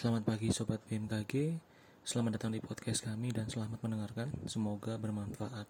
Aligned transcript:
Selamat 0.00 0.32
pagi 0.32 0.48
Sobat 0.48 0.80
BMKG, 0.88 1.60
selamat 2.08 2.40
datang 2.40 2.56
di 2.56 2.60
podcast 2.64 3.04
kami 3.04 3.36
dan 3.36 3.52
selamat 3.52 3.84
mendengarkan, 3.84 4.32
semoga 4.48 4.96
bermanfaat. 4.96 5.68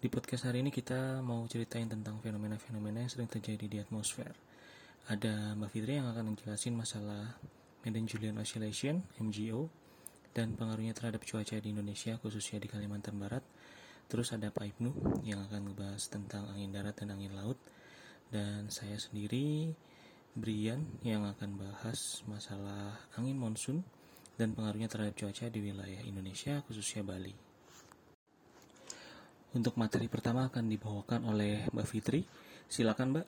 Di 0.00 0.08
podcast 0.08 0.48
hari 0.48 0.64
ini 0.64 0.72
kita 0.72 1.20
mau 1.20 1.44
ceritain 1.44 1.84
tentang 1.84 2.16
fenomena-fenomena 2.24 3.04
yang 3.04 3.12
sering 3.12 3.28
terjadi 3.28 3.68
di 3.68 3.76
atmosfer. 3.76 4.32
Ada 5.04 5.52
Mbak 5.52 5.68
Fitri 5.68 6.00
yang 6.00 6.08
akan 6.08 6.32
menjelaskan 6.32 6.80
masalah 6.80 7.36
Madden-Julian 7.84 8.40
Oscillation, 8.40 9.04
MGO, 9.20 9.68
dan 10.32 10.56
pengaruhnya 10.56 10.96
terhadap 10.96 11.20
cuaca 11.20 11.60
di 11.60 11.76
Indonesia, 11.76 12.16
khususnya 12.24 12.56
di 12.56 12.72
Kalimantan 12.72 13.20
Barat. 13.20 13.44
Terus 14.08 14.32
ada 14.32 14.48
Pak 14.48 14.64
Ibnu 14.64 15.20
yang 15.28 15.44
akan 15.44 15.60
membahas 15.76 16.08
tentang 16.08 16.48
angin 16.56 16.72
darat 16.72 16.96
dan 16.96 17.12
angin 17.12 17.36
laut. 17.36 17.60
Dan 18.32 18.72
saya 18.72 18.96
sendiri 18.96 19.76
Brian 20.32 20.88
yang 21.04 21.28
akan 21.28 21.60
bahas 21.60 22.24
masalah 22.24 22.96
angin 23.20 23.36
monsun 23.36 23.84
dan 24.40 24.56
pengaruhnya 24.56 24.88
terhadap 24.88 25.12
cuaca 25.12 25.52
di 25.52 25.60
wilayah 25.60 26.00
Indonesia 26.08 26.64
khususnya 26.64 27.04
Bali. 27.04 27.36
Untuk 29.52 29.76
materi 29.76 30.08
pertama 30.08 30.48
akan 30.48 30.72
dibawakan 30.72 31.28
oleh 31.28 31.68
Mbak 31.76 31.84
Fitri. 31.84 32.24
Silakan 32.72 33.12
Mbak. 33.12 33.26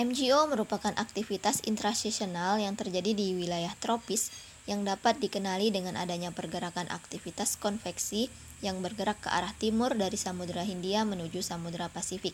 MGO 0.00 0.48
merupakan 0.48 0.96
aktivitas 0.96 1.60
intrasesional 1.68 2.56
yang 2.62 2.72
terjadi 2.78 3.12
di 3.12 3.36
wilayah 3.36 3.74
tropis 3.76 4.32
yang 4.64 4.86
dapat 4.86 5.20
dikenali 5.20 5.68
dengan 5.68 6.00
adanya 6.00 6.32
pergerakan 6.32 6.88
aktivitas 6.88 7.60
konveksi 7.60 8.32
yang 8.64 8.80
bergerak 8.80 9.20
ke 9.20 9.28
arah 9.28 9.52
timur 9.60 9.92
dari 9.92 10.16
Samudra 10.16 10.64
Hindia 10.64 11.04
menuju 11.04 11.44
Samudra 11.44 11.92
Pasifik. 11.92 12.32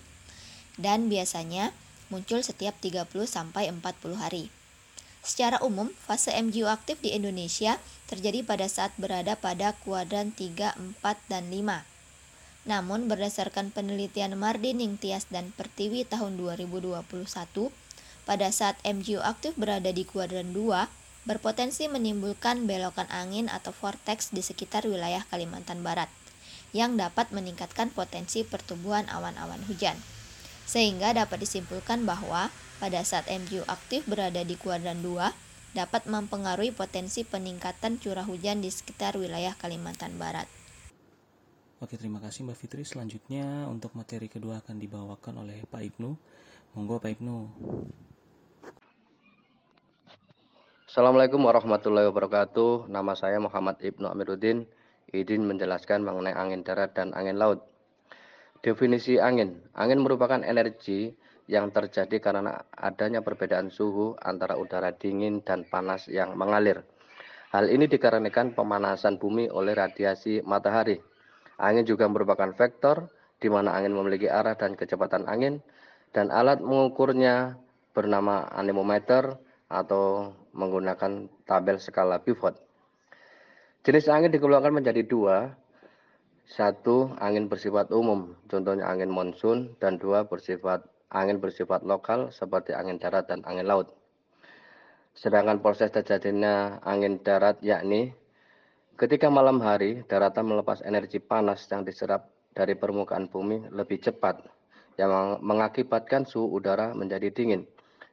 Dan 0.78 1.10
biasanya 1.10 1.74
muncul 2.06 2.38
setiap 2.42 2.78
30 2.78 3.06
sampai 3.26 3.66
40 3.70 3.82
hari. 4.14 4.46
Secara 5.26 5.58
umum, 5.58 5.90
fase 6.06 6.30
MGO 6.30 6.70
aktif 6.70 7.02
di 7.02 7.10
Indonesia 7.10 7.82
terjadi 8.06 8.46
pada 8.46 8.70
saat 8.70 8.94
berada 8.94 9.34
pada 9.34 9.74
kuadran 9.82 10.30
3, 10.30 10.78
4, 10.78 11.02
dan 11.26 11.50
5. 11.50 11.82
Namun 12.70 13.10
berdasarkan 13.10 13.74
penelitian 13.74 14.38
Mardining 14.38 14.94
Tias 15.02 15.26
dan 15.26 15.50
Pertiwi 15.58 16.06
tahun 16.06 16.38
2021, 16.38 17.02
pada 18.22 18.48
saat 18.54 18.78
MGO 18.86 19.18
aktif 19.22 19.58
berada 19.58 19.90
di 19.90 20.06
kuadran 20.06 20.54
2, 20.54 21.26
berpotensi 21.26 21.90
menimbulkan 21.90 22.70
belokan 22.70 23.10
angin 23.10 23.50
atau 23.50 23.74
vortex 23.74 24.30
di 24.30 24.46
sekitar 24.46 24.86
wilayah 24.86 25.26
Kalimantan 25.26 25.82
Barat, 25.82 26.10
yang 26.70 26.94
dapat 26.94 27.34
meningkatkan 27.34 27.90
potensi 27.90 28.46
pertumbuhan 28.46 29.10
awan-awan 29.10 29.66
hujan 29.66 29.98
sehingga 30.66 31.14
dapat 31.14 31.40
disimpulkan 31.46 32.02
bahwa 32.02 32.50
pada 32.82 33.00
saat 33.06 33.30
MGU 33.30 33.64
aktif 33.70 34.04
berada 34.04 34.44
di 34.44 34.58
kuadran 34.60 35.00
2 35.00 35.78
dapat 35.78 36.04
mempengaruhi 36.10 36.74
potensi 36.74 37.22
peningkatan 37.24 38.02
curah 38.02 38.26
hujan 38.26 38.60
di 38.60 38.68
sekitar 38.68 39.16
wilayah 39.16 39.54
Kalimantan 39.56 40.18
Barat. 40.20 40.50
Oke, 41.76 42.00
terima 42.00 42.16
kasih 42.24 42.48
Mbak 42.48 42.56
Fitri. 42.56 42.82
Selanjutnya 42.88 43.68
untuk 43.68 43.92
materi 43.92 44.32
kedua 44.32 44.64
akan 44.64 44.80
dibawakan 44.80 45.44
oleh 45.44 45.60
Pak 45.68 45.82
Ibnu. 45.84 46.10
Monggo 46.72 46.96
Pak 46.96 47.20
Ibnu. 47.20 47.36
Assalamualaikum 50.88 51.44
warahmatullahi 51.44 52.08
wabarakatuh. 52.08 52.88
Nama 52.88 53.12
saya 53.12 53.36
Muhammad 53.36 53.76
Ibnu 53.84 54.08
Amiruddin. 54.08 54.64
Izin 55.12 55.44
menjelaskan 55.44 56.00
mengenai 56.00 56.32
angin 56.32 56.64
darat 56.64 56.96
dan 56.96 57.12
angin 57.12 57.36
laut. 57.36 57.68
Definisi 58.66 59.14
angin. 59.22 59.62
Angin 59.78 60.02
merupakan 60.02 60.42
energi 60.42 61.14
yang 61.46 61.70
terjadi 61.70 62.18
karena 62.18 62.66
adanya 62.74 63.22
perbedaan 63.22 63.70
suhu 63.70 64.18
antara 64.18 64.58
udara 64.58 64.90
dingin 64.90 65.38
dan 65.46 65.62
panas 65.70 66.10
yang 66.10 66.34
mengalir. 66.34 66.82
Hal 67.54 67.70
ini 67.70 67.86
dikarenakan 67.86 68.58
pemanasan 68.58 69.22
bumi 69.22 69.46
oleh 69.46 69.70
radiasi 69.70 70.42
matahari. 70.42 70.98
Angin 71.62 71.86
juga 71.86 72.10
merupakan 72.10 72.50
vektor 72.58 73.06
di 73.38 73.46
mana 73.46 73.70
angin 73.70 73.94
memiliki 73.94 74.26
arah 74.26 74.58
dan 74.58 74.74
kecepatan 74.74 75.30
angin 75.30 75.62
dan 76.10 76.34
alat 76.34 76.58
mengukurnya 76.58 77.54
bernama 77.94 78.50
anemometer 78.50 79.38
atau 79.70 80.34
menggunakan 80.58 81.30
tabel 81.46 81.78
skala 81.78 82.18
pivot. 82.18 82.58
Jenis 83.86 84.10
angin 84.10 84.34
dikeluarkan 84.34 84.74
menjadi 84.74 85.06
dua, 85.06 85.54
satu, 86.46 87.10
angin 87.18 87.50
bersifat 87.50 87.90
umum, 87.90 88.38
contohnya 88.46 88.86
angin 88.86 89.10
monsun, 89.10 89.74
dan 89.82 89.98
dua, 89.98 90.30
bersifat 90.30 90.86
angin 91.10 91.42
bersifat 91.42 91.82
lokal 91.82 92.30
seperti 92.34 92.74
angin 92.74 92.98
darat 93.02 93.26
dan 93.26 93.42
angin 93.46 93.66
laut. 93.66 93.90
Sedangkan 95.16 95.58
proses 95.64 95.90
terjadinya 95.90 96.78
angin 96.84 97.18
darat 97.22 97.58
yakni 97.64 98.12
ketika 99.00 99.32
malam 99.32 99.58
hari 99.64 100.04
daratan 100.04 100.44
melepas 100.52 100.84
energi 100.84 101.18
panas 101.18 101.64
yang 101.72 101.82
diserap 101.88 102.28
dari 102.52 102.76
permukaan 102.76 103.26
bumi 103.26 103.72
lebih 103.72 104.00
cepat 104.00 104.44
yang 105.00 105.40
mengakibatkan 105.40 106.28
suhu 106.28 106.60
udara 106.60 106.92
menjadi 106.92 107.32
dingin. 107.32 107.64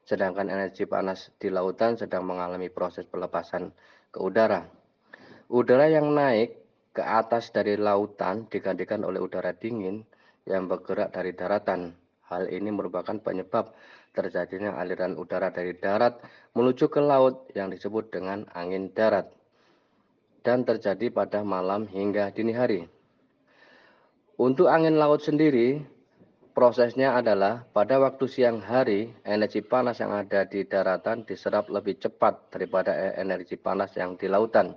Sedangkan 0.03 0.51
energi 0.51 0.83
panas 0.83 1.31
di 1.39 1.47
lautan 1.47 1.95
sedang 1.95 2.27
mengalami 2.27 2.67
proses 2.67 3.07
pelepasan 3.07 3.71
ke 4.11 4.19
udara. 4.19 4.67
Udara 5.47 5.87
yang 5.87 6.11
naik 6.11 6.62
ke 6.93 7.01
atas 7.01 7.49
dari 7.49 7.73
lautan 7.73 8.45
digantikan 8.47 9.01
oleh 9.01 9.17
udara 9.17 9.51
dingin 9.57 10.05
yang 10.45 10.69
bergerak 10.69 11.09
dari 11.09 11.33
daratan. 11.33 11.97
Hal 12.29 12.47
ini 12.53 12.69
merupakan 12.69 13.17
penyebab 13.17 13.73
terjadinya 14.13 14.77
aliran 14.77 15.17
udara 15.17 15.49
dari 15.49 15.73
darat 15.73 16.21
menuju 16.53 16.85
ke 16.93 17.01
laut 17.01 17.49
yang 17.57 17.73
disebut 17.73 18.13
dengan 18.13 18.45
angin 18.53 18.93
darat 18.93 19.25
dan 20.45 20.61
terjadi 20.61 21.09
pada 21.09 21.41
malam 21.41 21.89
hingga 21.89 22.29
dini 22.29 22.53
hari. 22.53 22.85
Untuk 24.37 24.69
angin 24.69 24.97
laut 24.97 25.25
sendiri, 25.25 25.81
prosesnya 26.53 27.17
adalah 27.17 27.65
pada 27.73 27.97
waktu 27.97 28.25
siang 28.29 28.61
hari, 28.61 29.09
energi 29.25 29.65
panas 29.65 29.97
yang 29.97 30.13
ada 30.13 30.45
di 30.45 30.65
daratan 30.65 31.25
diserap 31.25 31.69
lebih 31.73 31.97
cepat 31.97 32.53
daripada 32.53 32.93
energi 33.17 33.57
panas 33.57 33.93
yang 33.97 34.13
di 34.17 34.29
lautan 34.29 34.73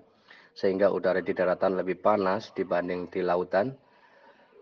sehingga 0.57 0.89
udara 0.89 1.21
di 1.21 1.37
daratan 1.37 1.77
lebih 1.77 2.01
panas 2.01 2.51
dibanding 2.57 3.13
di 3.13 3.21
lautan. 3.21 3.77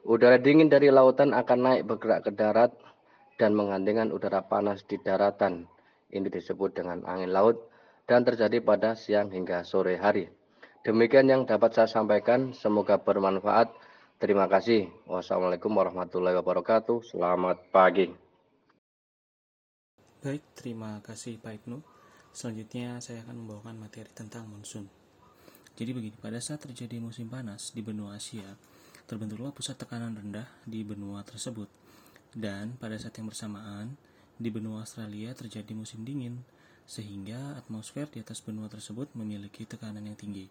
Udara 0.04 0.36
dingin 0.36 0.66
dari 0.68 0.90
lautan 0.90 1.32
akan 1.32 1.58
naik 1.62 1.82
bergerak 1.86 2.26
ke 2.26 2.30
darat 2.34 2.74
dan 3.38 3.54
menggantikan 3.54 4.10
udara 4.10 4.42
panas 4.44 4.82
di 4.84 4.98
daratan. 4.98 5.70
Ini 6.10 6.26
disebut 6.28 6.76
dengan 6.76 7.06
angin 7.06 7.30
laut 7.30 7.70
dan 8.04 8.26
terjadi 8.26 8.60
pada 8.60 8.98
siang 8.98 9.30
hingga 9.30 9.64
sore 9.64 9.96
hari. 9.96 10.28
Demikian 10.84 11.32
yang 11.32 11.48
dapat 11.48 11.72
saya 11.72 11.88
sampaikan, 11.88 12.52
semoga 12.52 13.00
bermanfaat. 13.00 13.72
Terima 14.20 14.44
kasih. 14.44 14.92
Wassalamualaikum 15.08 15.72
warahmatullahi 15.72 16.36
wabarakatuh. 16.36 17.00
Selamat 17.08 17.64
pagi. 17.72 18.12
Baik, 20.20 20.44
terima 20.52 21.00
kasih 21.00 21.40
Pak 21.40 21.64
Ibnu. 21.64 21.80
Selanjutnya 22.36 23.00
saya 23.00 23.24
akan 23.24 23.44
membawakan 23.44 23.76
materi 23.80 24.10
tentang 24.12 24.44
monsun. 24.48 25.03
Jadi 25.74 25.90
begini, 25.90 26.14
pada 26.22 26.38
saat 26.38 26.62
terjadi 26.62 27.02
musim 27.02 27.26
panas 27.26 27.74
di 27.74 27.82
benua 27.82 28.14
Asia, 28.14 28.46
terbentuklah 29.10 29.50
pusat 29.50 29.74
tekanan 29.74 30.14
rendah 30.14 30.46
di 30.62 30.86
benua 30.86 31.26
tersebut. 31.26 31.66
Dan 32.30 32.78
pada 32.78 32.94
saat 32.94 33.18
yang 33.18 33.26
bersamaan, 33.26 33.98
di 34.38 34.54
benua 34.54 34.86
Australia 34.86 35.34
terjadi 35.34 35.74
musim 35.74 36.06
dingin, 36.06 36.38
sehingga 36.86 37.58
atmosfer 37.58 38.06
di 38.06 38.22
atas 38.22 38.38
benua 38.38 38.70
tersebut 38.70 39.10
memiliki 39.18 39.66
tekanan 39.66 40.06
yang 40.06 40.14
tinggi. 40.14 40.46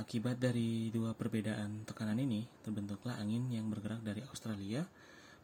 Akibat 0.00 0.40
dari 0.40 0.88
dua 0.88 1.12
perbedaan 1.12 1.84
tekanan 1.84 2.16
ini, 2.16 2.48
terbentuklah 2.64 3.20
angin 3.20 3.52
yang 3.52 3.68
bergerak 3.68 4.00
dari 4.00 4.24
Australia 4.24 4.80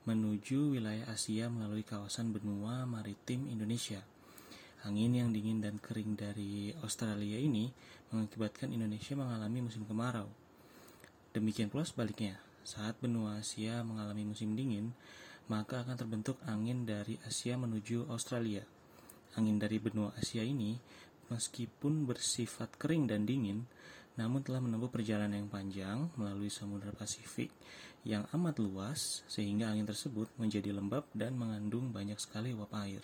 menuju 0.09 0.81
wilayah 0.81 1.12
Asia 1.12 1.53
melalui 1.53 1.84
kawasan 1.84 2.32
benua 2.32 2.88
maritim 2.88 3.44
Indonesia– 3.53 4.00
Angin 4.87 5.11
yang 5.11 5.34
dingin 5.34 5.59
dan 5.59 5.83
kering 5.83 6.15
dari 6.15 6.71
Australia 6.87 7.34
ini 7.34 7.67
mengakibatkan 8.14 8.70
Indonesia 8.70 9.19
mengalami 9.19 9.67
musim 9.67 9.82
kemarau. 9.82 10.31
Demikian 11.35 11.67
pula 11.67 11.82
sebaliknya, 11.82 12.38
saat 12.62 12.94
benua 13.02 13.43
Asia 13.43 13.82
mengalami 13.82 14.23
musim 14.23 14.55
dingin, 14.55 14.94
maka 15.50 15.82
akan 15.82 15.99
terbentuk 15.99 16.38
angin 16.47 16.87
dari 16.87 17.19
Asia 17.26 17.58
menuju 17.58 18.06
Australia. 18.06 18.62
Angin 19.35 19.58
dari 19.58 19.82
benua 19.82 20.14
Asia 20.14 20.47
ini, 20.47 20.79
meskipun 21.26 22.06
bersifat 22.06 22.79
kering 22.79 23.11
dan 23.11 23.26
dingin, 23.26 23.67
namun 24.14 24.47
telah 24.47 24.62
menempuh 24.62 24.94
perjalanan 24.94 25.43
yang 25.43 25.50
panjang 25.50 25.99
melalui 26.14 26.55
Samudra 26.55 26.94
Pasifik 26.94 27.50
yang 28.06 28.31
amat 28.31 28.62
luas, 28.62 29.26
sehingga 29.26 29.75
angin 29.75 29.91
tersebut 29.91 30.31
menjadi 30.38 30.70
lembab 30.70 31.02
dan 31.19 31.35
mengandung 31.35 31.91
banyak 31.91 32.17
sekali 32.23 32.55
uap 32.55 32.70
air. 32.79 33.02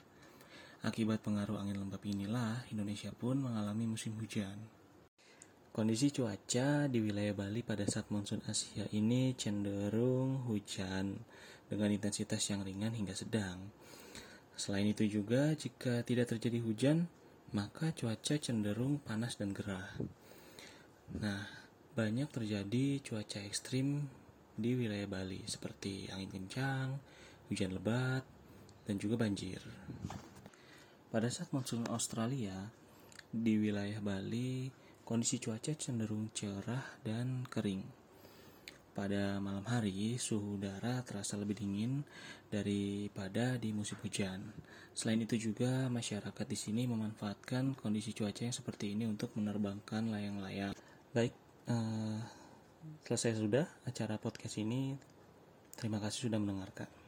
Akibat 0.84 1.24
pengaruh 1.24 1.56
angin 1.56 1.80
lembab 1.80 2.04
inilah 2.04 2.68
Indonesia 2.68 3.08
pun 3.08 3.40
mengalami 3.40 3.88
musim 3.88 4.12
hujan. 4.20 4.52
Kondisi 5.72 6.12
cuaca 6.12 6.92
di 6.92 7.00
wilayah 7.00 7.32
Bali 7.32 7.64
pada 7.64 7.88
saat 7.88 8.12
monsun 8.12 8.44
Asia 8.44 8.84
ini 8.92 9.32
cenderung 9.32 10.44
hujan 10.44 11.16
dengan 11.72 11.88
intensitas 11.88 12.44
yang 12.52 12.60
ringan 12.68 12.92
hingga 12.92 13.16
sedang. 13.16 13.72
Selain 14.60 14.84
itu 14.84 15.08
juga 15.08 15.56
jika 15.56 16.04
tidak 16.04 16.36
terjadi 16.36 16.60
hujan, 16.60 17.08
maka 17.56 17.88
cuaca 17.96 18.36
cenderung 18.36 19.00
panas 19.00 19.40
dan 19.40 19.56
gerah. 19.56 19.88
Nah, 21.16 21.48
banyak 21.96 22.28
terjadi 22.28 23.00
cuaca 23.00 23.40
ekstrim 23.40 24.04
di 24.52 24.76
wilayah 24.76 25.08
Bali 25.08 25.48
seperti 25.48 26.12
angin 26.12 26.28
kencang, 26.28 27.00
hujan 27.48 27.72
lebat, 27.72 28.20
dan 28.84 29.00
juga 29.00 29.16
banjir. 29.16 29.64
Pada 31.14 31.30
saat 31.30 31.54
monsun 31.54 31.86
Australia 31.94 32.74
di 33.30 33.54
wilayah 33.54 34.02
Bali, 34.02 34.66
kondisi 35.06 35.38
cuaca 35.38 35.70
cenderung 35.70 36.34
cerah 36.34 36.98
dan 37.06 37.46
kering. 37.46 37.86
Pada 38.90 39.38
malam 39.38 39.62
hari, 39.62 40.18
suhu 40.18 40.58
udara 40.58 41.06
terasa 41.06 41.38
lebih 41.38 41.62
dingin 41.62 42.02
daripada 42.50 43.54
di 43.62 43.70
musim 43.70 43.94
hujan. 44.02 44.42
Selain 44.90 45.22
itu 45.22 45.38
juga 45.38 45.86
masyarakat 45.86 46.46
di 46.50 46.58
sini 46.58 46.82
memanfaatkan 46.90 47.78
kondisi 47.78 48.10
cuaca 48.10 48.50
yang 48.50 48.50
seperti 48.50 48.98
ini 48.98 49.06
untuk 49.06 49.38
menerbangkan 49.38 50.10
layang-layang. 50.10 50.74
Baik, 51.14 51.30
uh, 51.70 52.18
selesai 53.06 53.38
sudah 53.38 53.70
acara 53.86 54.18
podcast 54.18 54.58
ini. 54.58 54.98
Terima 55.78 56.02
kasih 56.02 56.26
sudah 56.26 56.42
mendengarkan. 56.42 57.03